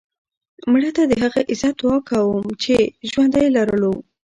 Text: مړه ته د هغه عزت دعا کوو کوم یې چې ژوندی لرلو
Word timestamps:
مړه 0.71 0.91
ته 0.95 1.03
د 1.07 1.13
هغه 1.23 1.41
عزت 1.51 1.75
دعا 1.81 1.97
کوو 2.09 2.33
کوم 2.39 2.45
یې 2.51 2.55
چې 2.63 2.75
ژوندی 3.09 3.47
لرلو 3.55 3.93